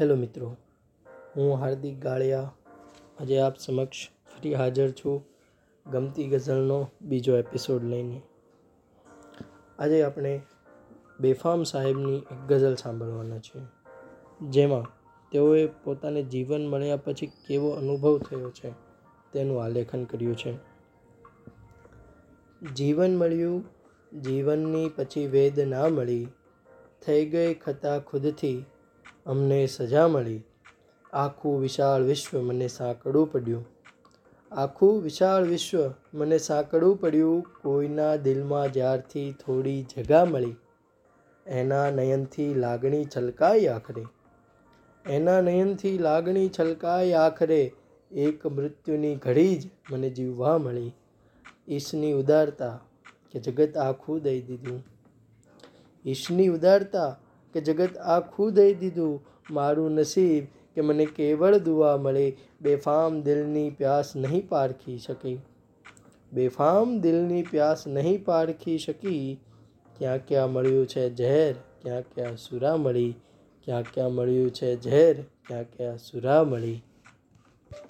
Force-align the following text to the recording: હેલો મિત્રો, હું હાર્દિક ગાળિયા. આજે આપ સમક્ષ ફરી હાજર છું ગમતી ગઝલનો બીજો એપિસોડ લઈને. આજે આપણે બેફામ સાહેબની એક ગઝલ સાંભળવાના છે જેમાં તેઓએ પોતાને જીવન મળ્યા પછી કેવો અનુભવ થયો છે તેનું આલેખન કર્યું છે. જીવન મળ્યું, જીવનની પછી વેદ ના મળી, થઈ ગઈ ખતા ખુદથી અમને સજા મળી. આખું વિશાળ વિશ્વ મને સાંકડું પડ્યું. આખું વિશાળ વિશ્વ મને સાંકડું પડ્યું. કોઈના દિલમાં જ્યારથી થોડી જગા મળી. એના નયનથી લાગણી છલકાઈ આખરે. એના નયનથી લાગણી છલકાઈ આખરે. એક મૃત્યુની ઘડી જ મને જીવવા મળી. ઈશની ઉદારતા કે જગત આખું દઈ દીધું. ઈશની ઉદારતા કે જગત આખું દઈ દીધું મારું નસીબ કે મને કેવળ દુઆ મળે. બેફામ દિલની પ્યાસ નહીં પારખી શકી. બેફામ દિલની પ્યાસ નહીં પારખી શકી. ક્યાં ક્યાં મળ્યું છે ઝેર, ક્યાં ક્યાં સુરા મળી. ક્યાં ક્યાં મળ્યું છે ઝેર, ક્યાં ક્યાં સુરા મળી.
હેલો 0.00 0.16
મિત્રો, 0.16 0.56
હું 1.36 1.56
હાર્દિક 1.56 2.00
ગાળિયા. 2.00 2.54
આજે 3.20 3.40
આપ 3.40 3.58
સમક્ષ 3.58 4.08
ફરી 4.08 4.54
હાજર 4.54 4.90
છું 4.90 5.26
ગમતી 5.86 6.28
ગઝલનો 6.28 6.88
બીજો 7.02 7.36
એપિસોડ 7.36 7.84
લઈને. 7.84 8.22
આજે 9.78 10.02
આપણે 10.02 10.40
બેફામ 11.20 11.62
સાહેબની 11.62 12.18
એક 12.18 12.46
ગઝલ 12.48 12.74
સાંભળવાના 12.74 13.38
છે 13.38 13.60
જેમાં 14.48 14.82
તેઓએ 15.32 15.66
પોતાને 15.66 16.22
જીવન 16.22 16.66
મળ્યા 16.66 16.96
પછી 16.96 17.26
કેવો 17.26 17.70
અનુભવ 17.70 18.18
થયો 18.18 18.50
છે 18.50 18.70
તેનું 19.32 19.64
આલેખન 19.64 20.04
કર્યું 20.04 20.36
છે. 20.36 20.58
જીવન 22.74 23.16
મળ્યું, 23.16 23.64
જીવનની 24.20 24.88
પછી 24.88 25.26
વેદ 25.26 25.60
ના 25.60 25.88
મળી, 25.88 26.26
થઈ 27.06 27.26
ગઈ 27.26 27.54
ખતા 27.54 27.98
ખુદથી 27.98 28.64
અમને 29.26 29.66
સજા 29.66 30.08
મળી. 30.08 30.42
આખું 31.12 31.60
વિશાળ 31.60 32.02
વિશ્વ 32.02 32.40
મને 32.40 32.68
સાંકડું 32.68 33.32
પડ્યું. 33.32 33.66
આખું 34.52 35.02
વિશાળ 35.02 35.44
વિશ્વ 35.44 35.92
મને 36.14 36.38
સાંકડું 36.38 36.96
પડ્યું. 36.96 37.42
કોઈના 37.42 38.16
દિલમાં 38.16 38.72
જ્યારથી 38.72 39.32
થોડી 39.32 39.86
જગા 39.96 40.24
મળી. 40.24 40.56
એના 41.46 41.90
નયનથી 41.90 42.54
લાગણી 42.54 43.04
છલકાઈ 43.04 43.66
આખરે. 43.66 44.04
એના 45.06 45.40
નયનથી 45.40 45.98
લાગણી 45.98 46.50
છલકાઈ 46.60 47.12
આખરે. 47.12 47.72
એક 48.10 48.46
મૃત્યુની 48.46 49.16
ઘડી 49.16 49.56
જ 49.56 49.70
મને 49.92 50.10
જીવવા 50.10 50.58
મળી. 50.58 50.92
ઈશની 51.68 52.12
ઉદારતા 52.12 52.80
કે 53.32 53.40
જગત 53.40 53.76
આખું 53.76 54.22
દઈ 54.22 54.40
દીધું. 54.40 54.84
ઈશની 56.06 56.48
ઉદારતા 56.48 57.18
કે 57.52 57.60
જગત 57.60 57.96
આખું 57.96 58.54
દઈ 58.54 58.74
દીધું 58.74 59.20
મારું 59.50 59.92
નસીબ 59.92 60.44
કે 60.74 60.80
મને 60.80 61.04
કેવળ 61.04 61.58
દુઆ 61.58 61.96
મળે. 61.96 62.36
બેફામ 62.60 63.22
દિલની 63.22 63.70
પ્યાસ 63.70 64.16
નહીં 64.16 64.48
પારખી 64.48 64.98
શકી. 64.98 65.38
બેફામ 66.32 67.00
દિલની 67.00 67.42
પ્યાસ 67.42 67.86
નહીં 67.86 68.24
પારખી 68.24 68.78
શકી. 68.78 69.40
ક્યાં 69.98 70.18
ક્યાં 70.18 70.52
મળ્યું 70.52 70.86
છે 70.86 71.14
ઝેર, 71.14 71.54
ક્યાં 71.82 72.02
ક્યાં 72.02 72.36
સુરા 72.36 72.76
મળી. 72.76 73.14
ક્યાં 73.64 73.82
ક્યાં 73.82 74.12
મળ્યું 74.12 74.50
છે 74.50 74.80
ઝેર, 74.80 75.22
ક્યાં 75.22 75.62
ક્યાં 75.62 75.98
સુરા 75.98 76.44
મળી. 76.44 76.82